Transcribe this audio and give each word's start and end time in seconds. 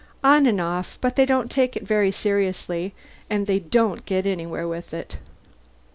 "On 0.23 0.47
and 0.47 0.59
off. 0.59 0.97
But 0.99 1.15
they 1.15 1.27
don't 1.27 1.51
take 1.51 1.75
it 1.77 1.83
very 1.85 2.09
seriously 2.09 2.95
and 3.29 3.45
they 3.45 3.59
don't 3.59 4.03
get 4.07 4.25
anywhere 4.25 4.67
with 4.67 4.95
it. 4.95 5.19